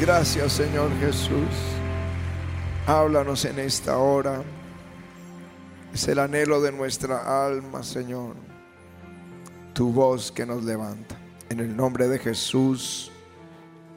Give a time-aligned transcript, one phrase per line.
[0.00, 1.48] Gracias Señor Jesús.
[2.86, 4.42] Háblanos en esta hora.
[5.94, 8.34] Es el anhelo de nuestra alma, Señor.
[9.74, 11.16] Tu voz que nos levanta.
[11.50, 13.12] En el nombre de Jesús.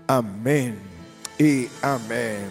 [0.07, 0.77] Amén
[1.39, 2.49] y amén.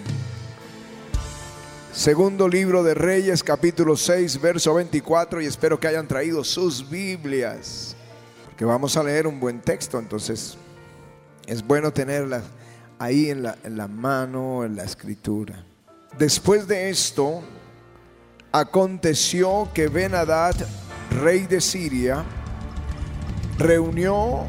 [1.92, 5.40] Segundo libro de Reyes, capítulo 6, verso 24.
[5.42, 7.94] Y espero que hayan traído sus Biblias.
[8.46, 9.98] Porque vamos a leer un buen texto.
[9.98, 10.56] Entonces
[11.46, 12.42] es bueno tenerla
[12.98, 15.64] ahí en la, mano, en la escritura.
[16.18, 17.42] Después de esto,
[18.52, 20.54] aconteció que Ben-Hadad,
[21.10, 22.24] rey de Siria,
[23.58, 24.46] reunió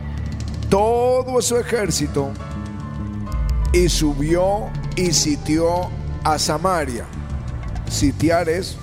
[0.70, 2.31] todo su ejército
[3.73, 5.90] y subió y sitió
[6.23, 7.05] a Samaria.
[7.90, 8.77] Sitiar es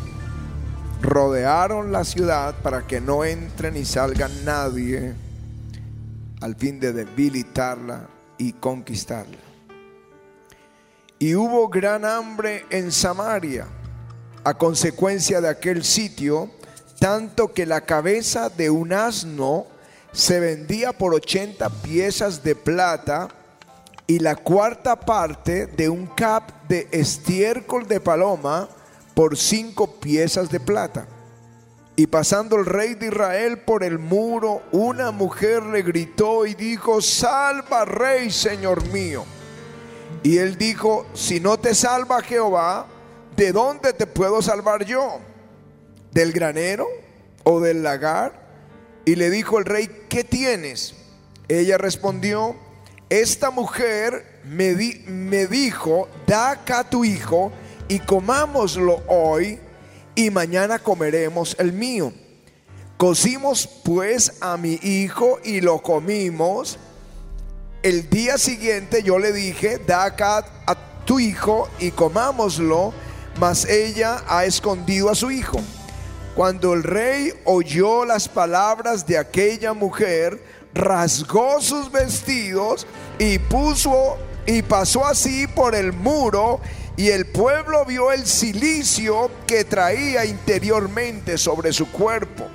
[1.02, 5.15] rodearon la ciudad para que no entre ni salga nadie
[6.40, 9.41] al fin de debilitarla y conquistarla.
[11.23, 13.68] Y hubo gran hambre en Samaria
[14.42, 16.51] a consecuencia de aquel sitio,
[16.98, 19.66] tanto que la cabeza de un asno
[20.10, 23.28] se vendía por 80 piezas de plata
[24.09, 28.68] y la cuarta parte de un cap de estiércol de paloma
[29.15, 31.06] por cinco piezas de plata.
[31.95, 37.00] Y pasando el rey de Israel por el muro, una mujer le gritó y dijo,
[37.00, 39.24] salva rey, señor mío.
[40.23, 42.87] Y él dijo, si no te salva Jehová,
[43.37, 45.21] ¿de dónde te puedo salvar yo?
[46.13, 46.87] ¿Del granero
[47.45, 48.40] o del lagar?
[49.05, 50.95] Y le dijo el rey, ¿qué tienes?
[51.49, 52.57] Ella respondió,
[53.10, 54.74] esta mujer me,
[55.07, 57.52] me dijo, da acá tu hijo
[57.88, 59.59] y comámoslo hoy
[60.15, 62.13] y mañana comeremos el mío.
[62.96, 66.78] Cocimos pues a mi hijo y lo comimos.
[67.83, 72.95] El día siguiente yo le dije, da acá a tu hijo y comámoslo,
[73.41, 75.59] mas ella ha escondido a su hijo.
[76.37, 80.41] Cuando el rey oyó las palabras de aquella mujer,
[80.73, 82.87] rasgó sus vestidos
[83.19, 86.61] y puso y pasó así por el muro
[86.97, 92.49] y el pueblo vio el silicio que traía interiormente sobre su cuerpo.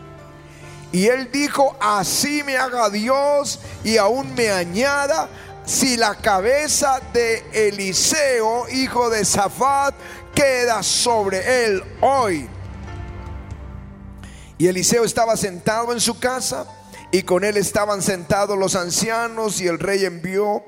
[0.92, 5.30] Y él dijo, así me haga Dios y aún me añada
[5.66, 9.94] si la cabeza de Eliseo, hijo de Safat,
[10.34, 12.50] queda sobre él hoy.
[14.58, 16.66] Y Eliseo estaba sentado en su casa
[17.12, 20.64] y con él estaban sentados los ancianos y el rey envió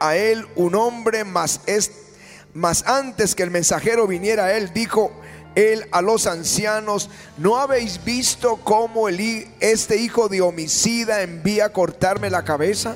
[0.00, 2.08] a él un hombre más este
[2.54, 5.12] mas antes que el mensajero viniera a él, dijo
[5.58, 11.72] él a los ancianos, ¿no habéis visto cómo el, este hijo de homicida envía a
[11.72, 12.94] cortarme la cabeza?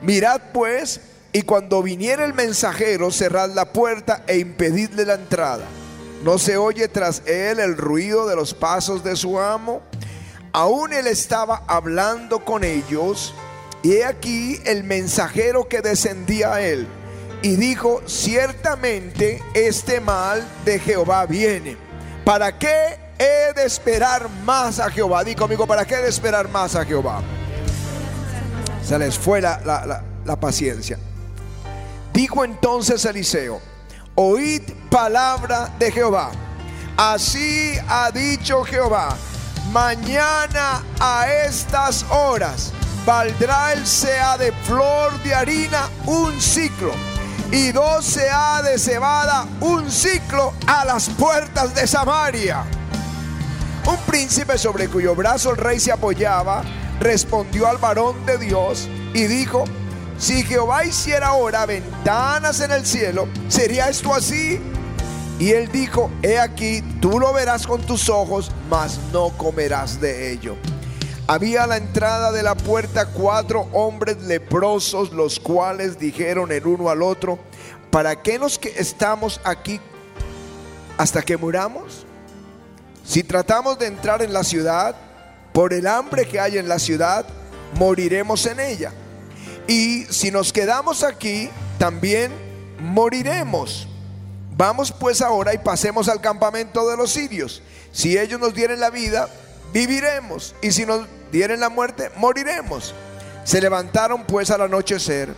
[0.00, 1.00] Mirad pues,
[1.32, 5.66] y cuando viniera el mensajero, cerrad la puerta e impedidle la entrada.
[6.24, 9.82] ¿No se oye tras él el ruido de los pasos de su amo?
[10.52, 13.34] Aún él estaba hablando con ellos,
[13.82, 16.88] y he aquí el mensajero que descendía a él
[17.42, 21.87] y dijo, ciertamente este mal de Jehová viene.
[22.28, 25.24] ¿Para qué he de esperar más a Jehová?
[25.24, 27.22] Di conmigo, ¿para qué he de esperar más a Jehová?
[28.84, 30.98] Se les fue la, la paciencia.
[32.12, 33.62] Dijo entonces Eliseo,
[34.14, 36.30] oíd palabra de Jehová.
[36.98, 39.16] Así ha dicho Jehová,
[39.72, 42.74] mañana a estas horas
[43.06, 46.92] valdrá el sea de flor de harina un ciclo
[47.50, 52.64] y doce ha de cebada un ciclo a las puertas de Samaria.
[53.86, 56.62] Un príncipe sobre cuyo brazo el rey se apoyaba
[57.00, 59.64] respondió al varón de Dios y dijo,
[60.18, 64.60] si Jehová hiciera ahora ventanas en el cielo, ¿sería esto así?
[65.38, 70.32] Y él dijo, he aquí, tú lo verás con tus ojos, mas no comerás de
[70.32, 70.56] ello.
[71.30, 76.88] Había a la entrada de la puerta cuatro hombres leprosos, los cuales dijeron el uno
[76.88, 77.38] al otro,
[77.90, 79.78] ¿para qué nos que estamos aquí
[80.96, 82.06] hasta que muramos?
[83.04, 84.96] Si tratamos de entrar en la ciudad,
[85.52, 87.26] por el hambre que hay en la ciudad,
[87.74, 88.92] moriremos en ella.
[89.66, 92.32] Y si nos quedamos aquí, también
[92.78, 93.86] moriremos.
[94.56, 97.62] Vamos pues ahora y pasemos al campamento de los sirios.
[97.92, 99.28] Si ellos nos dieren la vida,
[99.74, 100.54] viviremos.
[100.62, 102.94] Y si nos dieren la muerte, moriremos.
[103.44, 105.34] Se levantaron pues al anochecer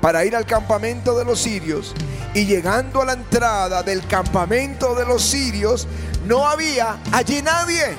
[0.00, 1.94] para ir al campamento de los sirios
[2.34, 5.86] y llegando a la entrada del campamento de los sirios,
[6.26, 7.94] no había allí nadie,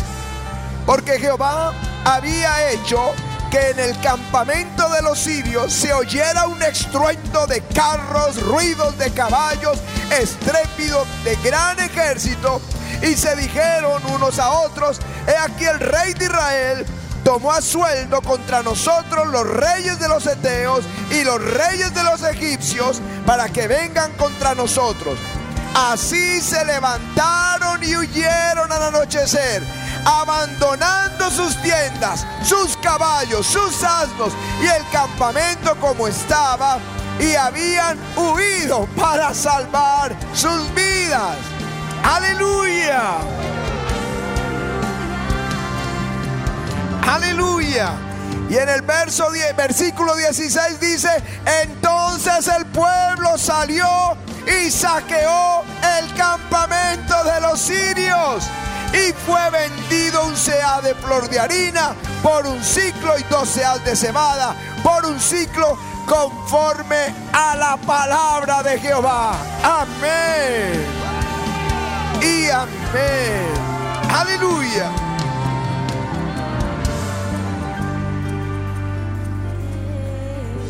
[0.85, 1.73] porque Jehová
[2.05, 3.13] había hecho
[3.51, 9.11] que en el campamento de los sirios se oyera un estruendo de carros, ruidos de
[9.11, 9.79] caballos,
[10.11, 12.61] estrépito de gran ejército,
[13.01, 16.85] y se dijeron unos a otros, he aquí el rey de Israel
[17.29, 22.23] tomó a sueldo contra nosotros los reyes de los eteos y los reyes de los
[22.23, 25.15] egipcios para que vengan contra nosotros.
[25.75, 29.61] Así se levantaron y huyeron al anochecer,
[30.05, 34.33] abandonando sus tiendas, sus caballos, sus asnos
[34.63, 36.79] y el campamento como estaba,
[37.19, 41.37] y habían huido para salvar sus vidas.
[42.03, 43.19] Aleluya.
[47.09, 47.93] Aleluya.
[48.49, 51.09] Y en el verso 10, versículo 16 dice,
[51.63, 54.15] entonces el pueblo salió
[54.45, 55.63] y saqueó
[55.99, 58.47] el campamento de los sirios.
[58.93, 63.83] Y fue vendido un seá de flor de harina por un ciclo y dos seas
[63.83, 64.53] de cebada
[64.83, 69.33] por un ciclo conforme a la palabra de Jehová.
[69.63, 70.85] Amén.
[72.21, 73.47] Y amén.
[74.11, 75.08] Aleluya.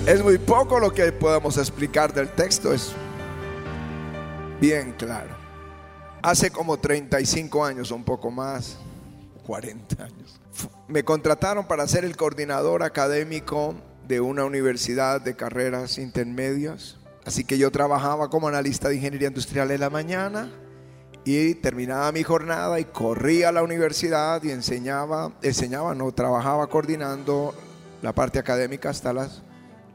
[0.10, 2.94] Es muy poco lo que podemos explicar del texto, es
[4.60, 5.36] bien claro.
[6.24, 8.78] Hace como 35 años, un poco más,
[9.46, 10.42] 40 años,
[10.88, 13.76] me contrataron para ser el coordinador académico
[14.08, 16.98] de una universidad de carreras intermedias.
[17.24, 20.52] Así que yo trabajaba como analista de ingeniería industrial en la mañana
[21.24, 27.54] y terminaba mi jornada y corría a la universidad y enseñaba, enseñaba, no, trabajaba coordinando
[28.02, 29.44] la parte académica hasta las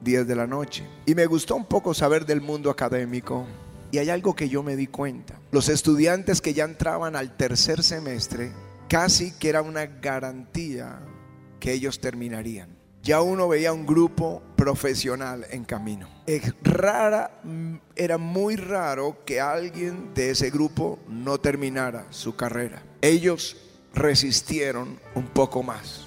[0.05, 0.87] 10 de la noche.
[1.07, 3.47] Y me gustó un poco saber del mundo académico.
[3.91, 5.41] Y hay algo que yo me di cuenta.
[5.51, 8.53] Los estudiantes que ya entraban al tercer semestre,
[8.89, 11.01] casi que era una garantía
[11.59, 12.77] que ellos terminarían.
[13.03, 16.09] Ya uno veía un grupo profesional en camino.
[16.27, 17.43] Es rara,
[17.95, 22.83] era muy raro que alguien de ese grupo no terminara su carrera.
[23.03, 23.59] Ellos
[23.95, 26.07] resistieron un poco más.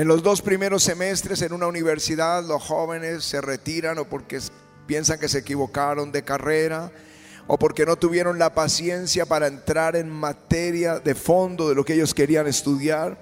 [0.00, 4.40] En los dos primeros semestres en una universidad los jóvenes se retiran o porque
[4.86, 6.90] piensan que se equivocaron de carrera
[7.46, 11.92] o porque no tuvieron la paciencia para entrar en materia de fondo de lo que
[11.92, 13.18] ellos querían estudiar.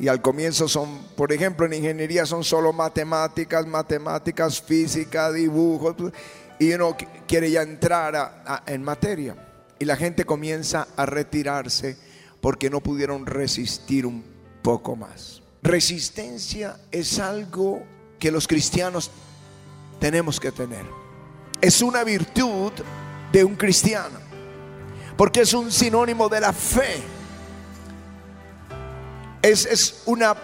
[0.00, 5.94] Y al comienzo son, por ejemplo, en ingeniería son solo matemáticas, matemáticas, física, dibujos,
[6.58, 6.96] y uno
[7.26, 9.36] quiere ya entrar en materia.
[9.78, 11.98] Y la gente comienza a retirarse
[12.40, 14.24] porque no pudieron resistir un
[14.62, 15.42] poco más.
[15.68, 17.82] Resistencia es algo
[18.18, 19.10] que los cristianos
[20.00, 20.86] tenemos que tener.
[21.60, 22.72] Es una virtud
[23.30, 24.18] de un cristiano,
[25.14, 27.02] porque es un sinónimo de la fe.
[29.42, 30.34] Es, es una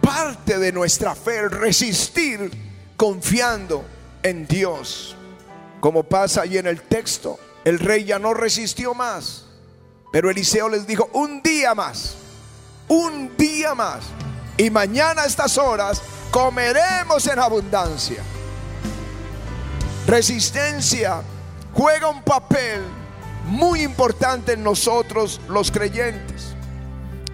[0.00, 2.50] parte de nuestra fe, resistir
[2.96, 3.84] confiando
[4.22, 5.14] en Dios.
[5.80, 9.44] Como pasa ahí en el texto, el rey ya no resistió más,
[10.10, 12.16] pero Eliseo les dijo, un día más,
[12.88, 14.04] un día más
[14.56, 18.22] y mañana a estas horas comeremos en abundancia.
[20.06, 21.22] Resistencia
[21.72, 22.82] juega un papel
[23.46, 26.54] muy importante en nosotros los creyentes,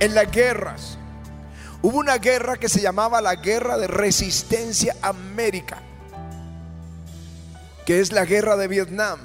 [0.00, 0.98] en las guerras.
[1.82, 5.82] Hubo una guerra que se llamaba la Guerra de Resistencia América,
[7.84, 9.18] que es la guerra de Vietnam.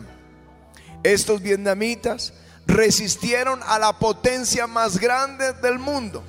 [1.03, 2.33] Estos vietnamitas
[2.67, 6.23] resistieron a la potencia más grande del mundo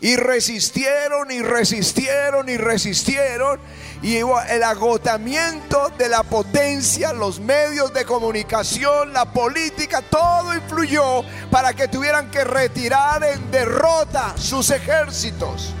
[0.00, 3.60] y resistieron y resistieron y resistieron.
[4.02, 11.72] Y el agotamiento de la potencia, los medios de comunicación, la política, todo influyó para
[11.72, 15.72] que tuvieran que retirar en derrota sus ejércitos.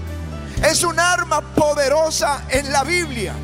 [0.64, 3.34] Es un arma poderosa en la Biblia.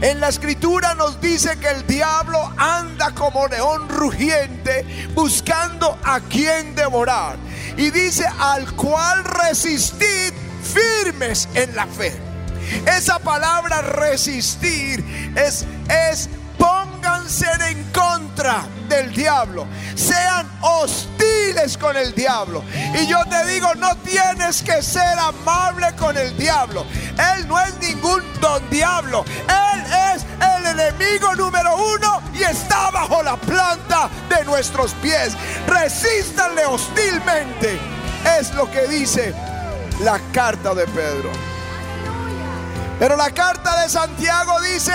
[0.00, 6.74] En la escritura nos dice que el diablo anda como león rugiente buscando a quien
[6.74, 7.36] devorar.
[7.76, 12.12] Y dice al cual resistid firmes en la fe.
[12.86, 15.04] Esa palabra resistir
[15.36, 19.66] es, es pónganse en contra del diablo.
[19.96, 21.19] Sean hostiles
[21.78, 22.62] con el diablo.
[22.94, 26.86] Y yo te digo, no tienes que ser amable con el diablo.
[27.36, 29.24] Él no es ningún don diablo.
[29.48, 35.34] Él es el enemigo número uno y está bajo la planta de nuestros pies.
[35.66, 37.78] Resístanle hostilmente.
[38.38, 39.34] Es lo que dice
[40.00, 41.30] la carta de Pedro.
[42.98, 44.92] Pero la carta de Santiago dice,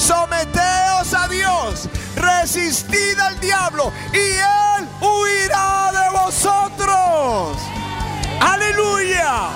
[0.00, 7.58] someteos a Dios, resistid al diablo y él huirá de vosotros.
[8.40, 9.50] Aleluya.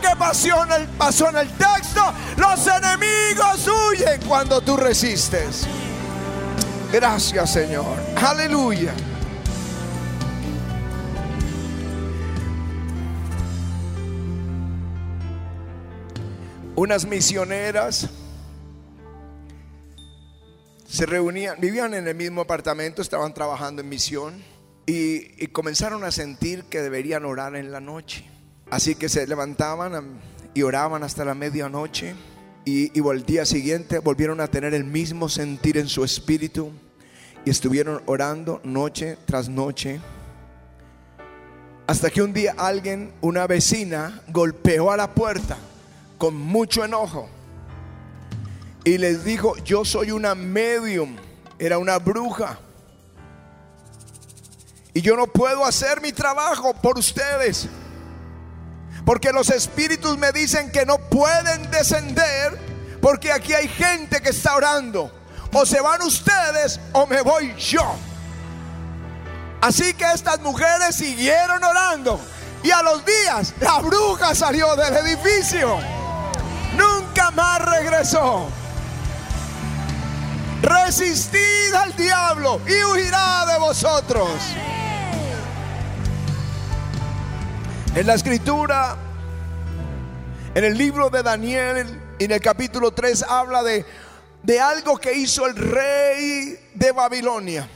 [0.00, 2.02] ¿Qué pasó en el, pasó en el texto?
[2.36, 5.66] Los enemigos huyen cuando tú resistes.
[6.92, 7.96] Gracias Señor.
[8.16, 8.92] Aleluya.
[16.74, 18.08] Unas misioneras
[20.92, 24.44] se reunían, vivían en el mismo apartamento, estaban trabajando en misión
[24.84, 28.26] y, comenzaron a sentir que deberían orar en la noche.
[28.70, 30.20] Así que se levantaban
[30.52, 32.14] y oraban hasta la medianoche
[32.66, 36.72] y, y el día siguiente volvieron a tener el mismo sentir en su espíritu
[37.46, 39.98] y estuvieron orando noche tras noche.
[41.86, 45.56] Hasta que un día alguien, una vecina, golpeó a la puerta
[46.18, 47.30] con mucho enojo
[48.84, 51.16] y les dijo, yo soy una medium,
[51.58, 52.58] era una bruja.
[54.94, 57.68] Y yo no puedo hacer mi trabajo por ustedes.
[59.04, 62.58] Porque los espíritus me dicen que no pueden descender
[63.00, 65.10] porque aquí hay gente que está orando.
[65.52, 67.94] O se van ustedes o me voy yo.
[69.60, 72.20] Así que estas mujeres siguieron orando.
[72.62, 75.78] Y a los días la bruja salió del edificio.
[76.76, 78.48] Nunca más regresó.
[80.62, 84.28] Resistid al diablo y huirá de vosotros.
[87.96, 88.96] En la escritura,
[90.54, 93.84] en el libro de Daniel, en el capítulo 3, habla de,
[94.44, 97.68] de algo que hizo el rey de Babilonia,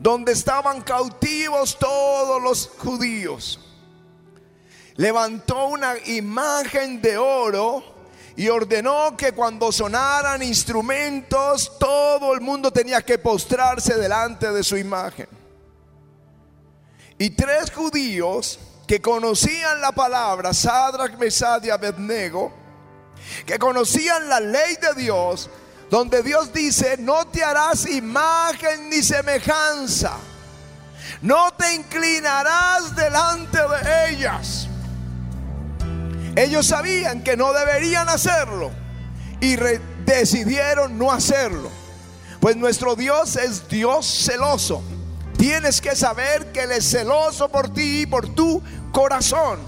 [0.00, 3.60] donde estaban cautivos todos los judíos.
[4.96, 7.89] Levantó una imagen de oro
[8.40, 14.78] y ordenó que cuando sonaran instrumentos, todo el mundo tenía que postrarse delante de su
[14.78, 15.28] imagen.
[17.18, 22.50] Y tres judíos que conocían la palabra, Sadrach, Mesad y Abednego,
[23.44, 25.50] que conocían la ley de Dios,
[25.90, 30.16] donde Dios dice, no te harás imagen ni semejanza,
[31.20, 34.69] no te inclinarás delante de ellas
[36.36, 38.70] ellos sabían que no deberían hacerlo
[39.40, 39.56] y
[40.04, 41.70] decidieron no hacerlo.
[42.40, 44.82] Pues nuestro Dios es Dios celoso.
[45.36, 49.58] Tienes que saber que Él es celoso por ti y por tu corazón.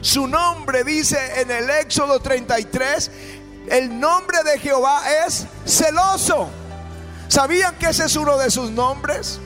[0.00, 3.10] Su nombre dice en el Éxodo 33,
[3.70, 6.48] el nombre de Jehová es celoso.
[7.28, 9.38] ¿Sabían que ese es uno de sus nombres?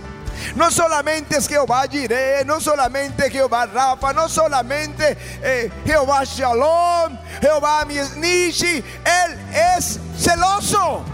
[0.54, 7.84] No solamente es Jehová Jireh, no solamente Jehová Rafa, no solamente eh, Jehová Shalom, Jehová
[8.16, 8.82] Nishi.
[9.04, 9.38] Él
[9.76, 11.04] es celoso.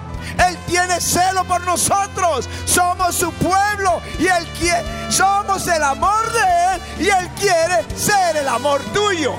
[0.48, 2.48] Él tiene celo por nosotros.
[2.64, 8.36] Somos su pueblo y Él quiere, somos el amor de Él y Él quiere ser
[8.36, 9.34] el amor tuyo.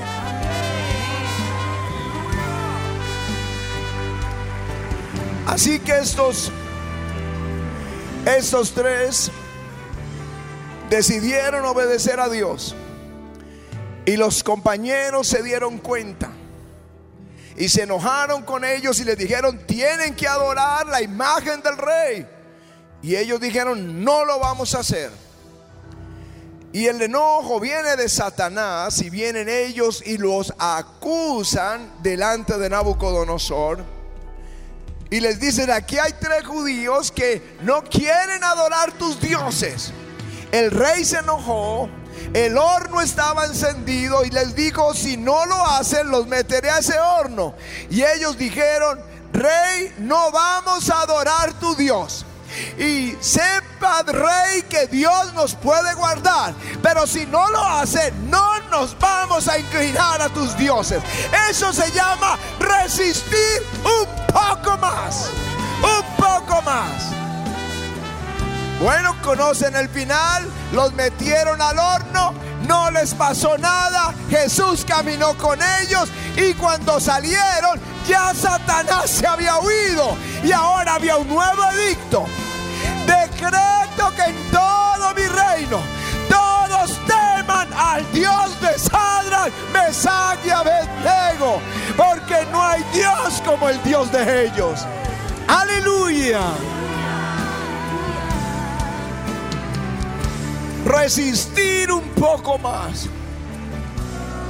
[5.46, 6.50] Así que estos,
[8.24, 9.30] estos tres
[10.92, 12.74] decidieron obedecer a Dios.
[14.04, 16.30] Y los compañeros se dieron cuenta.
[17.56, 22.26] Y se enojaron con ellos y les dijeron, tienen que adorar la imagen del rey.
[23.00, 25.10] Y ellos dijeron, no lo vamos a hacer.
[26.74, 33.82] Y el enojo viene de Satanás y vienen ellos y los acusan delante de Nabucodonosor.
[35.10, 39.92] Y les dicen, aquí hay tres judíos que no quieren adorar tus dioses.
[40.52, 41.88] El rey se enojó,
[42.34, 46.98] el horno estaba encendido y les dijo, si no lo hacen, los meteré a ese
[47.00, 47.54] horno.
[47.88, 49.00] Y ellos dijeron,
[49.32, 52.26] rey, no vamos a adorar tu Dios.
[52.78, 56.54] Y sepa, rey, que Dios nos puede guardar.
[56.82, 61.02] Pero si no lo hace, no nos vamos a inclinar a tus dioses.
[61.48, 65.30] Eso se llama resistir un poco más.
[65.82, 67.22] Un poco más.
[68.82, 72.34] Bueno, conocen el final, los metieron al horno,
[72.66, 79.56] no les pasó nada, Jesús caminó con ellos y cuando salieron ya Satanás se había
[79.60, 82.26] huido y ahora había un nuevo edicto.
[83.06, 85.78] Decreto que en todo mi reino
[86.28, 91.62] todos teman al Dios de Sadra, Mesach y Abednego,
[91.96, 94.80] porque no hay Dios como el Dios de ellos.
[95.46, 96.40] Aleluya.
[100.92, 103.08] Resistir un poco más.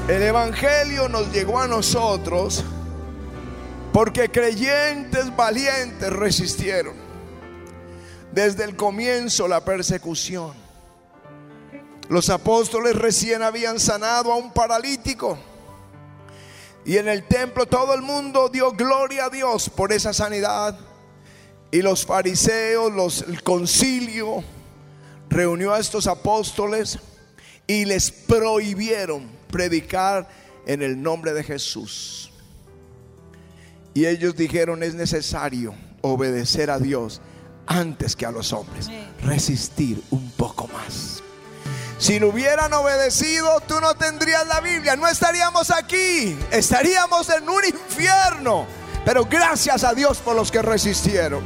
[0.09, 2.65] El Evangelio nos llegó a nosotros
[3.93, 6.95] porque creyentes valientes resistieron.
[8.33, 10.53] Desde el comienzo la persecución.
[12.09, 15.39] Los apóstoles recién habían sanado a un paralítico.
[16.85, 20.77] Y en el templo todo el mundo dio gloria a Dios por esa sanidad.
[21.71, 24.43] Y los fariseos, los, el concilio,
[25.33, 26.99] reunió a estos apóstoles
[27.67, 30.29] y les prohibieron predicar
[30.67, 32.31] en el nombre de Jesús.
[33.95, 37.21] Y ellos dijeron, es necesario obedecer a Dios
[37.67, 38.89] antes que a los hombres.
[39.23, 41.23] Resistir un poco más.
[41.99, 44.97] Si lo hubieran obedecido, tú no tendrías la Biblia.
[44.97, 46.37] No estaríamos aquí.
[46.51, 48.67] Estaríamos en un infierno.
[49.05, 51.45] Pero gracias a Dios por los que resistieron.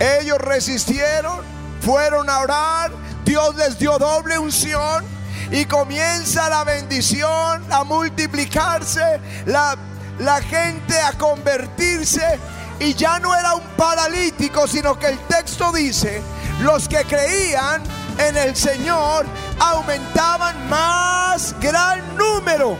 [0.00, 1.40] Ellos resistieron,
[1.86, 2.90] fueron a orar.
[3.24, 5.04] Dios les dio doble unción.
[5.52, 9.20] Y comienza la bendición a multiplicarse.
[9.46, 9.76] La,
[10.18, 12.40] la gente a convertirse.
[12.80, 16.20] Y ya no era un paralítico, sino que el texto dice,
[16.60, 17.82] los que creían
[18.18, 19.24] en el Señor
[19.58, 22.76] aumentaban más gran número,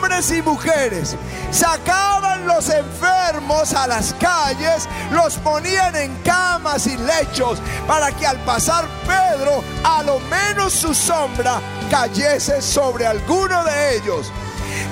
[0.00, 1.16] hombres y mujeres.
[1.50, 8.38] Sacaban los enfermos a las calles, los ponían en camas y lechos para que al
[8.44, 14.30] pasar Pedro, a lo menos su sombra cayese sobre alguno de ellos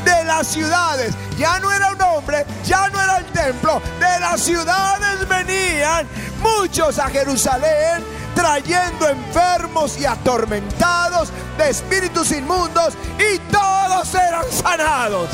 [0.04, 1.14] de las ciudades.
[1.36, 3.80] Ya no era un hombre, ya no era el templo.
[3.98, 6.06] De las ciudades venían
[6.42, 15.28] muchos a Jerusalén trayendo enfermos y atormentados de espíritus inmundos y todos eran sanados.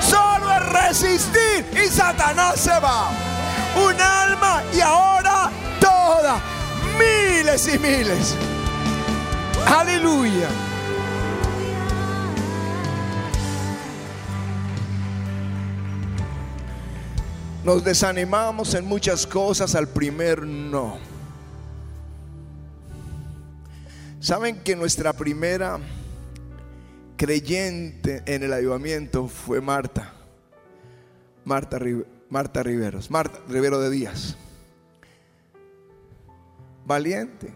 [0.00, 3.10] Solo es resistir y Satanás se va.
[3.76, 6.40] Un alma y ahora toda.
[6.98, 8.34] Miles y miles.
[9.66, 10.48] Aleluya.
[17.64, 20.98] Nos desanimamos en muchas cosas al primer no.
[24.20, 25.78] Saben que nuestra primera
[27.16, 30.14] creyente en el ayudamiento fue Marta.
[31.44, 31.78] Marta,
[32.30, 34.36] Marta Riveros, Marta Rivero de Díaz.
[36.86, 37.52] Valiente.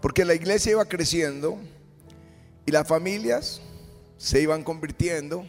[0.00, 1.58] Porque la iglesia iba creciendo
[2.66, 3.60] y las familias
[4.16, 5.46] se iban convirtiendo,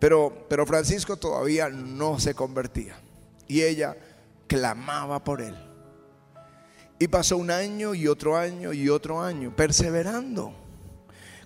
[0.00, 2.98] pero, pero Francisco todavía no se convertía.
[3.46, 3.96] Y ella
[4.46, 5.54] clamaba por él.
[6.98, 10.52] Y pasó un año y otro año y otro año, perseverando.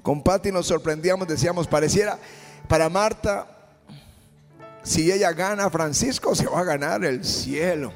[0.02, 2.18] Con Patti nos sorprendíamos, decíamos, pareciera
[2.68, 3.48] para Marta,
[4.82, 7.92] si ella gana a Francisco, se va a ganar el cielo.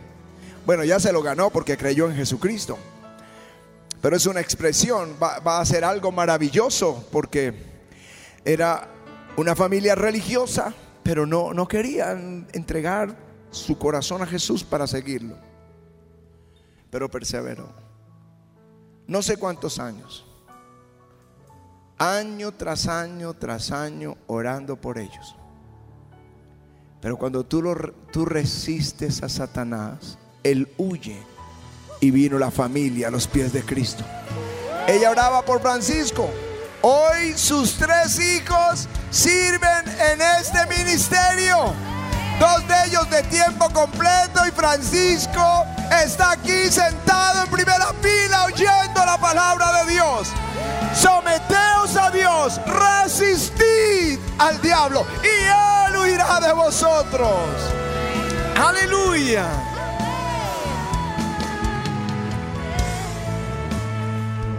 [0.66, 2.78] Bueno, ya se lo ganó porque creyó en Jesucristo.
[4.00, 7.54] Pero es una expresión, va, va a ser algo maravilloso porque
[8.44, 8.88] era
[9.38, 13.16] una familia religiosa, pero no, no querían entregar
[13.50, 15.48] su corazón a Jesús para seguirlo
[16.90, 17.68] pero perseveró.
[19.06, 20.24] No sé cuántos años.
[21.98, 25.36] Año tras año tras año orando por ellos.
[27.00, 27.74] Pero cuando tú, lo,
[28.12, 31.20] tú resistes a Satanás, él huye
[32.00, 34.04] y vino la familia a los pies de Cristo.
[34.86, 36.28] Ella oraba por Francisco.
[36.82, 41.74] Hoy sus tres hijos sirven en este ministerio.
[42.38, 45.64] Dos de ellos de tiempo completo y Francisco
[46.04, 50.28] está aquí sentado en primera fila oyendo la palabra de Dios.
[50.94, 57.28] Someteos a Dios, resistid al diablo y él huirá de vosotros.
[58.56, 59.46] Aleluya.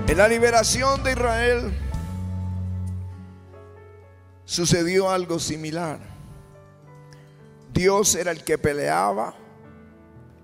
[0.05, 1.78] En la liberación de Israel
[4.49, 5.99] sucedió algo similar.
[7.71, 9.35] Dios era el que peleaba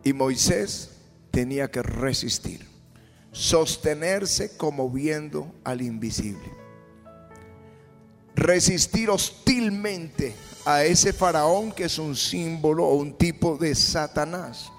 [0.03, 0.91] y Moisés
[1.31, 2.69] tenía que resistir,
[3.31, 6.53] sostenerse como viendo al invisible.
[8.35, 14.71] Resistir hostilmente a ese faraón que es un símbolo o un tipo de Satanás.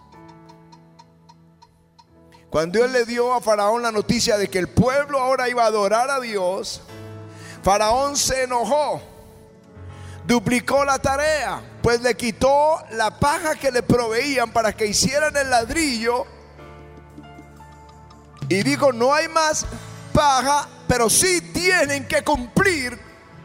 [2.48, 5.66] Cuando Dios le dio a Faraón la noticia de que el pueblo ahora iba a
[5.66, 6.80] adorar a Dios,
[7.64, 9.02] Faraón se enojó,
[10.26, 15.50] duplicó la tarea, pues le quitó la paja que le proveían para que hicieran el
[15.50, 16.26] ladrillo.
[18.48, 19.66] Y dijo, no hay más
[20.12, 22.98] paja, pero sí tienen que cumplir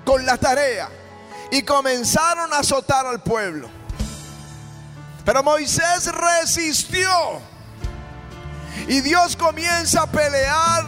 [0.05, 0.89] con la tarea.
[1.51, 3.69] Y comenzaron a azotar al pueblo.
[5.25, 7.09] Pero Moisés resistió.
[8.87, 10.85] Y Dios comienza a pelear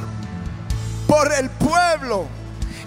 [1.07, 2.27] por el pueblo.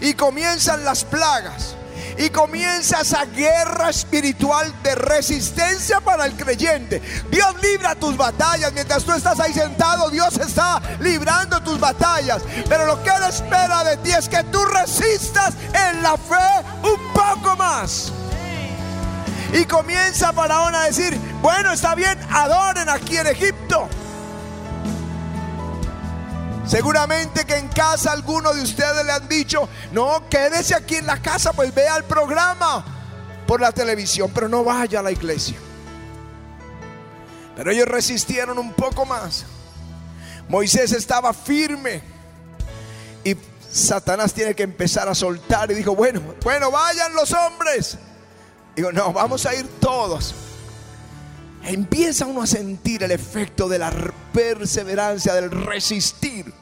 [0.01, 1.76] Y comienzan las plagas.
[2.19, 7.01] Y comienza esa guerra espiritual de resistencia para el creyente.
[7.31, 8.73] Dios libra tus batallas.
[8.73, 12.43] Mientras tú estás ahí sentado, Dios está librando tus batallas.
[12.69, 17.13] Pero lo que Él espera de ti es que tú resistas en la fe un
[17.13, 18.13] poco más.
[19.53, 23.89] Y comienza Faraón a decir, bueno, está bien, adoren aquí en Egipto.
[26.67, 31.23] Seguramente que en casa algunos de ustedes le han dicho, no, quédese aquí en la
[31.23, 32.85] casa, pues vea el programa
[33.47, 35.57] por la televisión, pero no vaya a la iglesia.
[37.55, 39.45] Pero ellos resistieron un poco más.
[40.49, 42.03] Moisés estaba firme
[43.25, 43.37] y
[43.71, 47.97] Satanás tiene que empezar a soltar y dijo, bueno, bueno, vayan los hombres.
[48.75, 50.35] Digo, no, vamos a ir todos.
[51.67, 53.93] Empieza uno a sentir el efecto de la
[54.33, 56.53] perseverancia, del resistir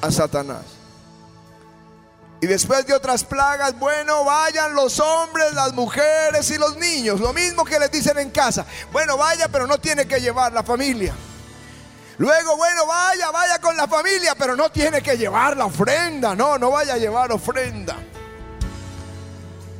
[0.00, 0.64] a Satanás.
[2.40, 7.20] Y después de otras plagas, bueno, vayan los hombres, las mujeres y los niños.
[7.20, 8.66] Lo mismo que les dicen en casa.
[8.92, 11.14] Bueno, vaya, pero no tiene que llevar la familia.
[12.16, 16.34] Luego, bueno, vaya, vaya con la familia, pero no tiene que llevar la ofrenda.
[16.34, 17.96] No, no vaya a llevar ofrenda.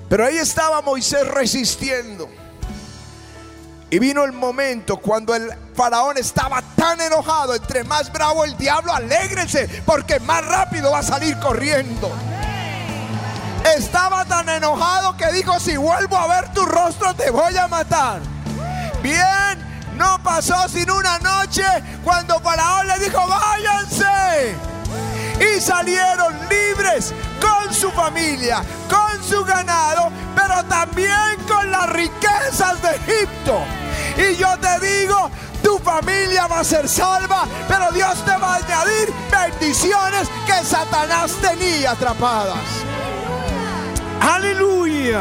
[0.08, 2.43] Pero ahí estaba Moisés resistiendo.
[3.90, 8.92] Y vino el momento cuando el faraón estaba tan enojado, entre más bravo el diablo,
[8.92, 12.10] alégrense, porque más rápido va a salir corriendo.
[13.76, 18.20] Estaba tan enojado que dijo, si vuelvo a ver tu rostro te voy a matar.
[19.02, 21.64] Bien, no pasó sin una noche
[22.02, 24.54] cuando Faraón le dijo, váyanse.
[25.40, 31.88] Y salieron libres con su familia, con su ganado, pero también con las
[32.54, 33.64] riquezas de Egipto.
[34.16, 35.30] Y yo te digo,
[35.62, 41.32] tu familia va a ser salva, pero Dios te va a añadir bendiciones que Satanás
[41.40, 42.58] tenía atrapadas.
[44.20, 45.20] Aleluya.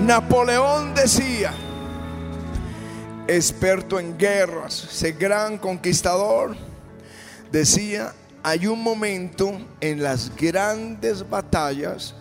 [0.00, 1.52] Napoleón decía,
[3.28, 6.56] experto en guerras, ese gran conquistador,
[7.52, 8.12] decía,
[8.42, 12.14] hay un momento en las grandes batallas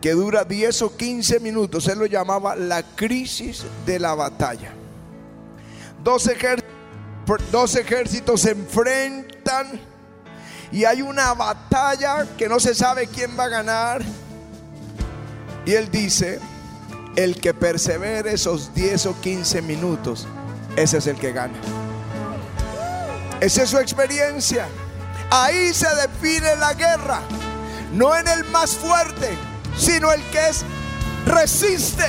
[0.00, 1.86] que dura 10 o 15 minutos.
[1.88, 4.72] Él lo llamaba la crisis de la batalla.
[6.02, 6.28] Dos,
[7.50, 9.80] dos ejércitos se enfrentan
[10.72, 14.02] y hay una batalla que no se sabe quién va a ganar.
[15.64, 16.38] Y él dice,
[17.16, 20.26] el que persevere esos 10 o 15 minutos,
[20.76, 21.85] ese es el que gana.
[23.40, 24.66] Esa es su experiencia.
[25.30, 27.20] Ahí se define la guerra.
[27.92, 29.36] No en el más fuerte,
[29.76, 30.64] sino el que es
[31.26, 32.06] resiste.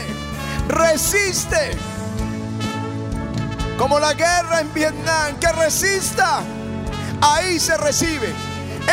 [0.69, 1.71] Resiste.
[3.77, 6.41] Como la guerra en Vietnam, que resista.
[7.21, 8.33] Ahí se recibe.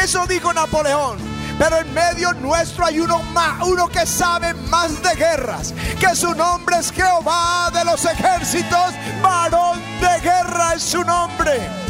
[0.03, 1.35] Eso dijo Napoleón.
[1.59, 6.35] Pero en medio nuestro hay uno más, uno que sabe más de guerras, que su
[6.35, 8.93] nombre es Jehová de los ejércitos,
[9.23, 11.84] varón de guerra es su nombre.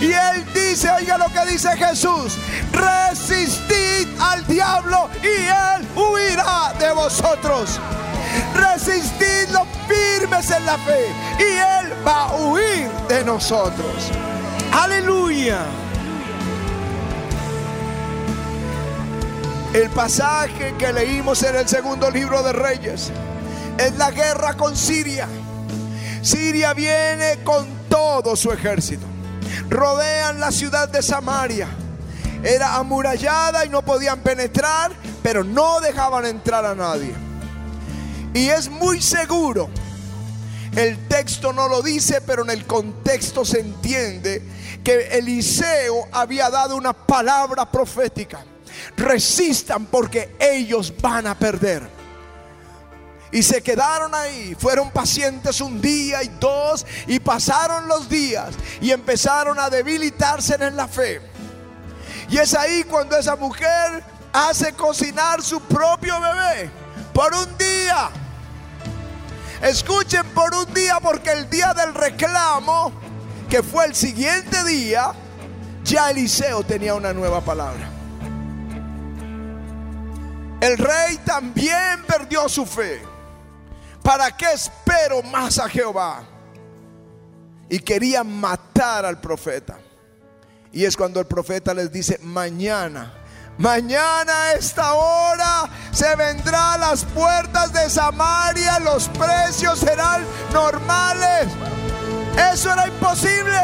[0.00, 2.36] Y él dice, oiga lo que dice Jesús,
[2.72, 7.80] resistid al diablo y él huirá de vosotros.
[8.54, 11.06] Resistidlo firmes en la fe
[11.38, 14.10] y él va a huir de nosotros.
[14.72, 15.60] Aleluya.
[19.72, 23.10] El pasaje que leímos en el segundo libro de Reyes
[23.78, 25.28] es la guerra con Siria.
[26.22, 29.09] Siria viene con todo su ejército
[29.70, 31.68] rodean la ciudad de Samaria.
[32.42, 37.14] Era amurallada y no podían penetrar, pero no dejaban entrar a nadie.
[38.34, 39.68] Y es muy seguro,
[40.76, 44.42] el texto no lo dice, pero en el contexto se entiende
[44.84, 48.44] que Eliseo había dado una palabra profética.
[48.96, 51.99] Resistan porque ellos van a perder.
[53.32, 54.56] Y se quedaron ahí.
[54.58, 56.86] Fueron pacientes un día y dos.
[57.06, 58.54] Y pasaron los días.
[58.80, 61.20] Y empezaron a debilitarse en la fe.
[62.28, 66.70] Y es ahí cuando esa mujer hace cocinar su propio bebé.
[67.12, 68.10] Por un día.
[69.62, 72.92] Escuchen por un día porque el día del reclamo,
[73.48, 75.12] que fue el siguiente día,
[75.84, 77.90] ya Eliseo tenía una nueva palabra.
[80.60, 83.09] El rey también perdió su fe.
[84.02, 86.22] ¿Para qué espero más a Jehová?
[87.68, 89.78] Y quería matar al profeta.
[90.72, 93.12] Y es cuando el profeta les dice, mañana,
[93.58, 101.48] mañana a esta hora se vendrá a las puertas de Samaria, los precios serán normales.
[102.52, 103.60] Eso era imposible.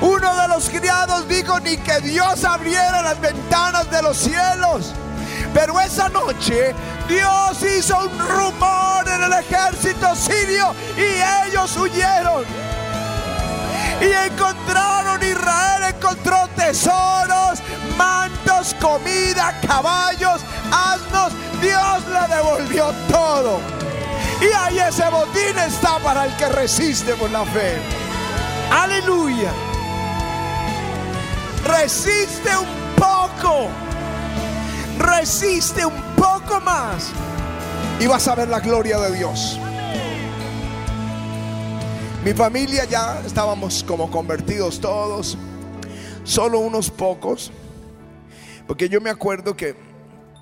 [0.00, 4.94] Uno de los criados dijo ni que Dios abriera las ventanas de los cielos.
[5.54, 6.74] Pero esa noche
[7.08, 12.44] Dios hizo un rumor en el ejército sirio y ellos huyeron.
[14.00, 17.60] Y encontraron, Israel encontró tesoros,
[17.96, 20.40] mantos, comida, caballos,
[20.72, 21.32] asnos.
[21.60, 23.60] Dios le devolvió todo.
[24.40, 27.78] Y ahí ese botín está para el que resiste por la fe.
[28.72, 29.52] Aleluya.
[31.64, 32.81] Resiste un.
[35.22, 37.12] Resiste un poco más.
[38.00, 39.56] Y vas a ver la gloria de Dios.
[42.24, 45.38] Mi familia ya estábamos como convertidos todos.
[46.24, 47.52] Solo unos pocos.
[48.66, 49.76] Porque yo me acuerdo que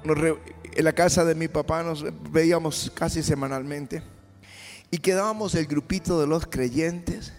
[0.02, 4.02] en la casa de mi papá nos veíamos casi semanalmente.
[4.90, 7.34] Y quedábamos el grupito de los creyentes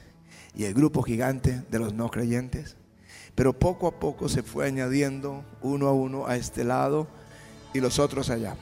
[0.54, 2.78] y el grupo gigante de los no creyentes.
[3.34, 7.08] Pero poco a poco se fue añadiendo uno a uno a este lado
[7.74, 8.56] y los otros allá.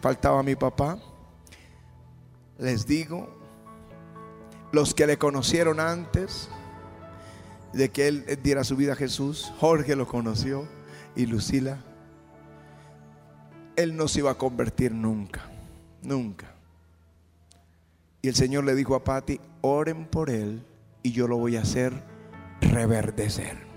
[0.00, 0.98] Faltaba mi papá.
[2.58, 3.28] Les digo,
[4.72, 6.48] los que le conocieron antes
[7.72, 10.68] de que él diera su vida a Jesús, Jorge lo conoció
[11.16, 11.78] y Lucila,
[13.76, 15.42] él no se iba a convertir nunca,
[16.02, 16.52] nunca.
[18.20, 20.64] Y el Señor le dijo a Patti, oren por él
[21.02, 21.92] y yo lo voy a hacer
[22.60, 23.72] reverdecer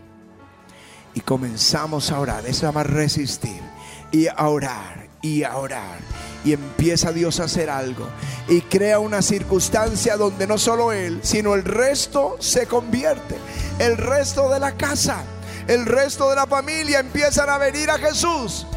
[1.16, 2.46] y comenzamos a orar.
[2.46, 3.62] Eso se llama resistir
[4.12, 6.00] y a orar y a orar.
[6.44, 8.08] Y empieza Dios a hacer algo.
[8.48, 13.36] Y crea una circunstancia donde no solo Él, sino el resto se convierte.
[13.80, 15.24] El resto de la casa,
[15.68, 18.68] el resto de la familia empiezan a venir a Jesús.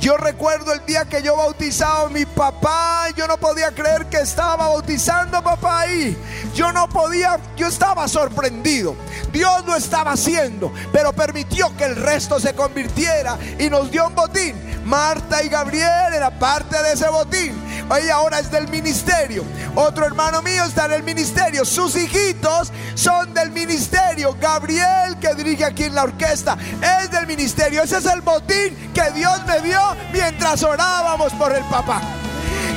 [0.00, 4.18] Yo recuerdo el día que yo bautizaba a mi papá, yo no podía creer que
[4.18, 6.16] estaba bautizando a papá ahí.
[6.54, 8.96] Yo no podía, yo estaba sorprendido.
[9.32, 14.14] Dios lo estaba haciendo, pero permitió que el resto se convirtiera y nos dio un
[14.14, 14.54] botín.
[14.84, 17.69] Marta y Gabriel era parte de ese botín.
[17.88, 19.44] Hoy ahora es del ministerio.
[19.74, 21.64] Otro hermano mío está en el ministerio.
[21.64, 24.36] Sus hijitos son del ministerio.
[24.40, 26.56] Gabriel, que dirige aquí en la orquesta,
[27.00, 27.82] es del ministerio.
[27.82, 29.80] Ese es el botín que Dios me dio
[30.12, 32.00] mientras orábamos por el papá.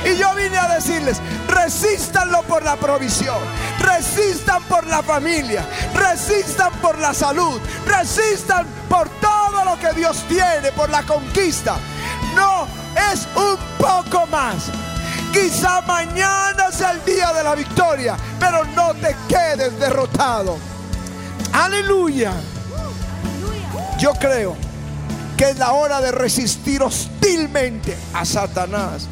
[0.04, 3.38] Y yo vine a decirles, resístanlo por la provisión,
[3.78, 10.72] resistan por la familia, resistan por la salud, resistan por todo lo que Dios tiene,
[10.72, 11.76] por la conquista.
[12.34, 12.66] No,
[13.12, 14.70] es un poco más.
[15.34, 20.56] Quizá mañana sea el día de la victoria, pero no te quedes derrotado.
[21.52, 22.32] Aleluya.
[23.98, 24.56] Yo creo
[25.36, 29.08] que es la hora de resistir hostilmente a Satanás.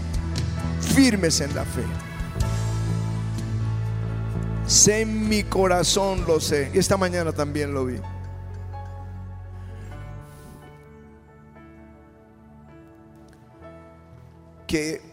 [0.95, 1.83] Firmes en la fe.
[4.69, 6.71] Sé en mi corazón, lo sé.
[6.73, 7.97] Y esta mañana también lo vi.
[14.69, 15.12] Que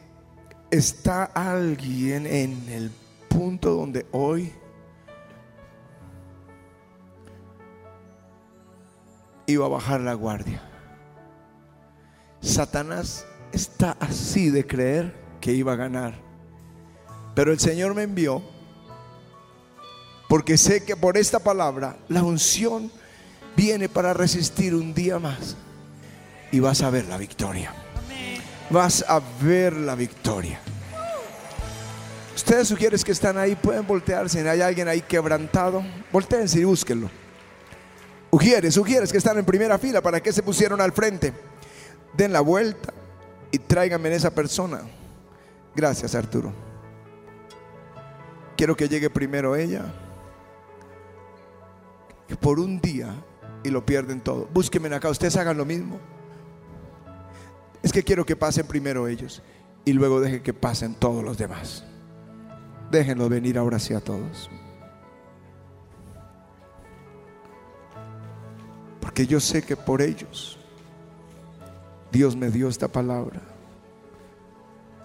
[0.72, 2.92] está alguien en el
[3.28, 4.54] punto donde hoy
[9.46, 10.62] iba a bajar la guardia.
[12.42, 16.14] Satanás está así de creer que iba a ganar.
[17.36, 18.42] Pero el Señor me envió
[20.28, 22.92] porque sé que por esta palabra la unción
[23.56, 25.58] viene para resistir un día más
[26.52, 27.74] y vas a ver la victoria.
[28.70, 30.60] Vas a ver la victoria.
[32.36, 34.48] Ustedes sugieres que están ahí, pueden voltearse.
[34.48, 37.10] hay alguien ahí quebrantado, volteense y búsquenlo.
[38.32, 41.34] Ujieres, sugieres que están en primera fila, ¿para qué se pusieron al frente?
[42.14, 42.94] den la vuelta
[43.52, 44.82] y tráiganme en esa persona.
[45.76, 46.52] Gracias, Arturo.
[48.58, 49.86] Quiero que llegue primero ella.
[52.40, 53.14] Por un día
[53.64, 54.48] y lo pierden todo.
[54.54, 56.00] Búsquenme acá, ustedes hagan lo mismo.
[57.82, 59.42] Es que quiero que pasen primero ellos
[59.86, 61.84] y luego dejen que pasen todos los demás.
[62.92, 64.50] Déjenlos venir ahora sí a todos.
[69.00, 70.60] Porque yo sé que por ellos
[72.12, 73.42] Dios me dio esta palabra.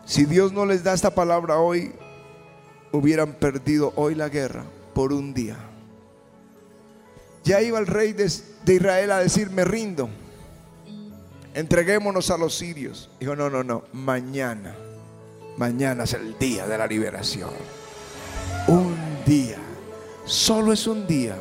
[0.04, 1.92] Si Dios no les da esta palabra hoy,
[2.92, 5.56] hubieran perdido hoy la guerra por un día.
[7.42, 10.08] Ya iba el rey de, Israel a decir, me rindo,
[11.54, 13.08] entreguémonos a los sirios.
[13.18, 14.74] Dijo, no, no, no, mañana,
[15.56, 17.50] mañana es el día de la liberación.
[18.66, 19.58] Un día,
[20.24, 21.36] solo es un día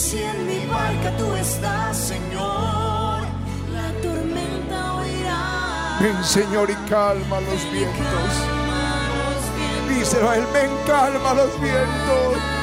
[0.00, 3.20] Si en mi barca tú estás, Señor,
[3.70, 5.98] la tormenta oirá.
[6.00, 8.30] Ven Señor y calma los vientos.
[9.90, 12.59] Díselo a Él, ven calma los vientos.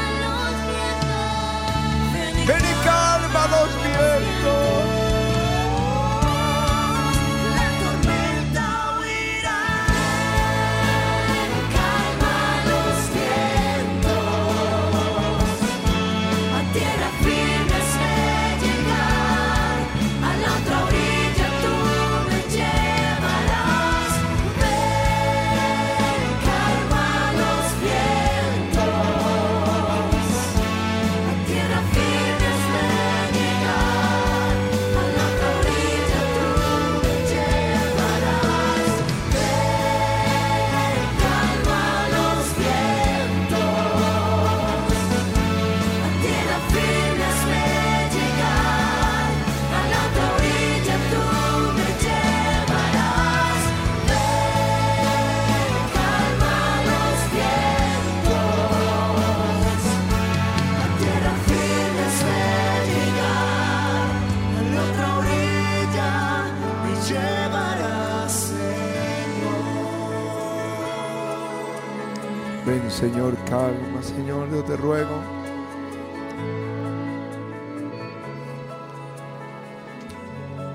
[72.98, 73.36] Señor.
[73.46, 75.22] Calma Señor, yo te ruego.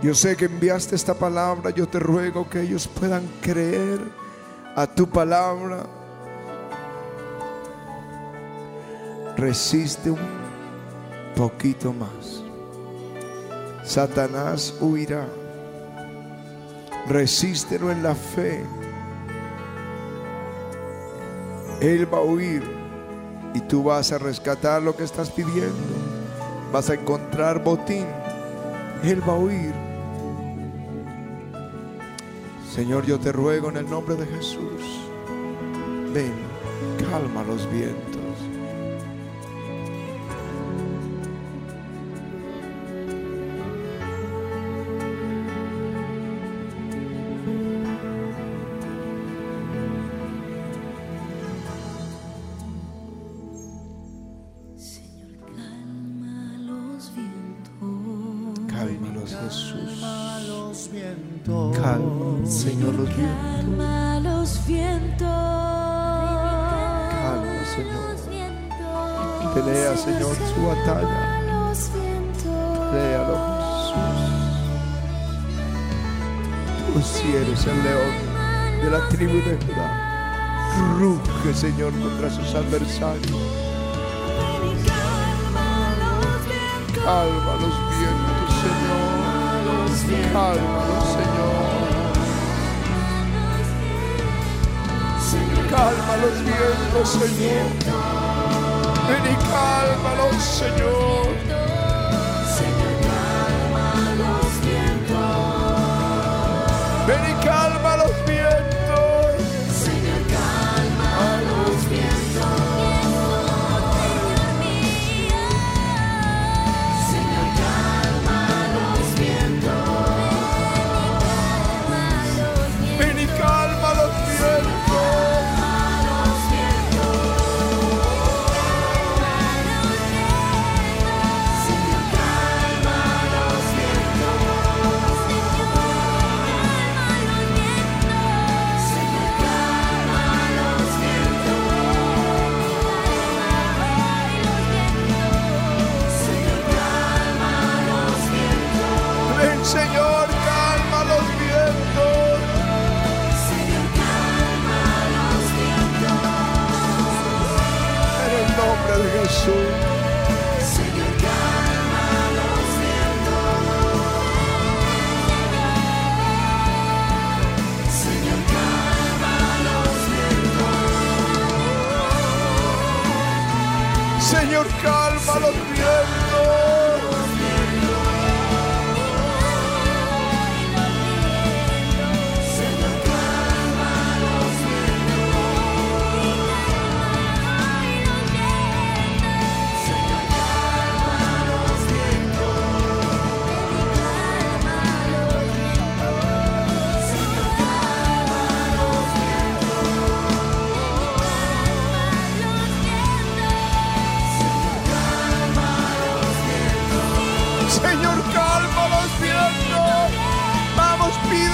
[0.03, 4.01] Yo sé que enviaste esta palabra, yo te ruego que ellos puedan creer
[4.77, 5.85] a tu palabra.
[9.37, 10.19] Resiste un
[11.35, 12.45] poquito más.
[13.85, 15.27] Satanás huirá.
[17.09, 18.65] Resístelo en la fe.
[21.83, 22.63] Él va a huir
[23.55, 25.75] y tú vas a rescatar lo que estás pidiendo.
[26.73, 28.07] Vas a encontrar botín.
[29.03, 29.75] Él va a huir.
[32.73, 35.01] Señor, yo te ruego en el nombre de Jesús.
[36.15, 36.33] Ven,
[37.11, 37.67] calma los.
[59.23, 60.01] Cálmalos, Jesús.
[61.81, 63.37] Calma, Señor, los vientos.
[63.39, 65.29] Calma los vientos.
[67.23, 68.03] Calma, Señor.
[69.55, 71.41] Pelea, Señor, su batalla.
[72.93, 73.37] Léalo,
[73.89, 74.23] Jesús.
[76.93, 78.15] Tú sí eres el león
[78.83, 79.89] de la tribu de Judá.
[80.99, 83.31] Ruge, Señor, contra sus adversarios.
[87.05, 87.92] Calma los
[90.01, 90.33] Señor.
[90.33, 91.83] Cálmalos, Señor.
[95.71, 97.67] Calma los vientos, Señor.
[99.09, 100.37] Ven y cálmalos.
[100.43, 101.52] Señor,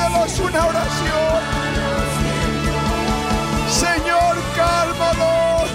[0.09, 1.43] Pídelos una oración.
[3.69, 5.71] Señor, cálmalos.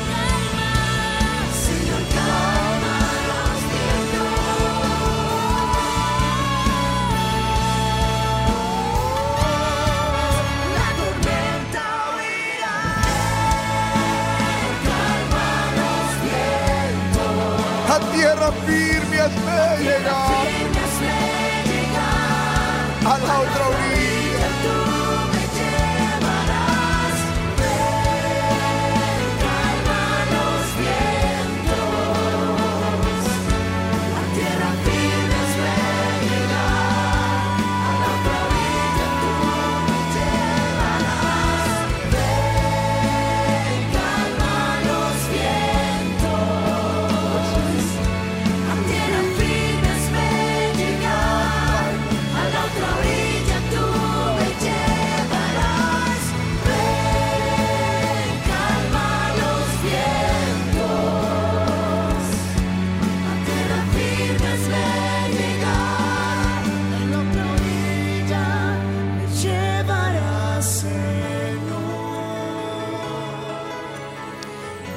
[10.76, 12.78] La tormenta huirá,
[14.88, 17.38] calma los vientos,
[17.90, 20.48] A tierra firme me llegar,
[23.06, 23.63] a la otra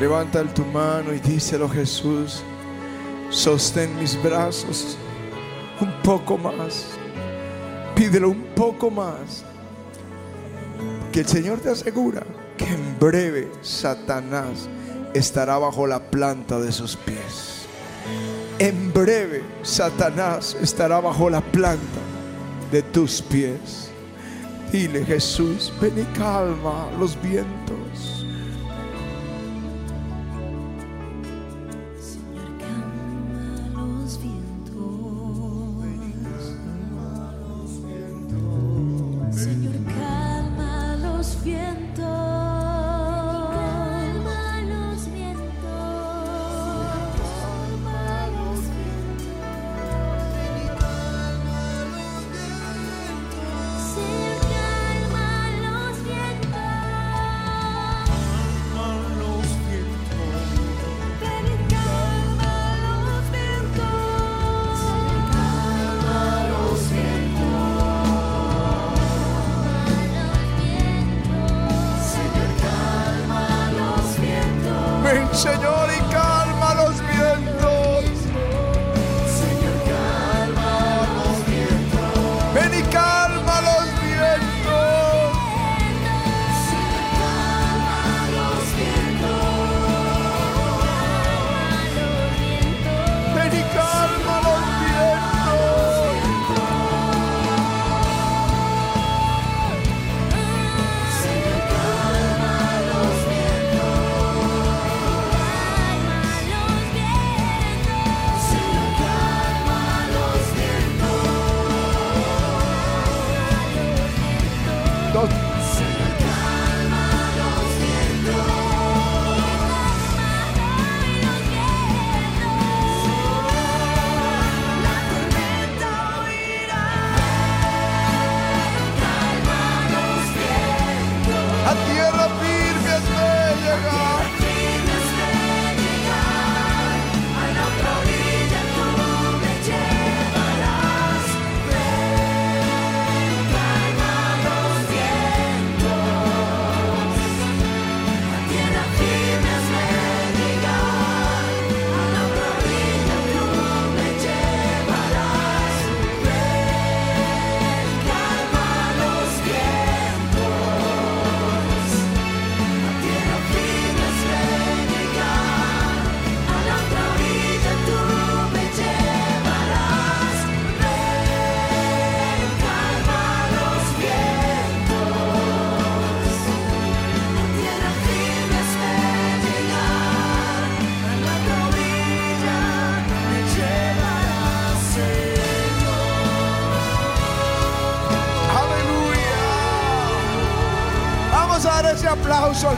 [0.07, 2.41] Levanta tu mano y díselo Jesús.
[3.29, 4.97] Sostén mis brazos
[5.81, 6.87] un poco más.
[7.97, 9.43] Pídelo un poco más.
[11.11, 12.23] Que el Señor te asegura
[12.57, 14.69] que en breve Satanás
[15.13, 17.67] estará bajo la planta de sus pies.
[18.61, 22.01] En breve Satanás estará bajo la planta
[22.71, 23.91] de tus pies.
[24.71, 27.66] Dile Jesús, ven y calma los vientos.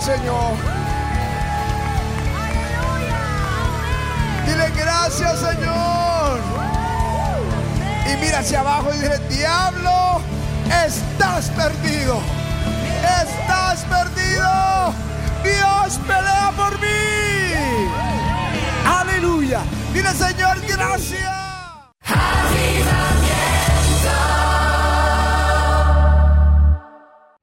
[0.00, 0.77] Señor.